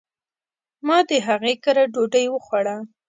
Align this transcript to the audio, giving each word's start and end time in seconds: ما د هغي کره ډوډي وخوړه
ما 0.87 0.97
د 1.09 1.11
هغي 1.27 1.53
کره 1.63 1.83
ډوډي 1.93 2.25
وخوړه 2.29 2.75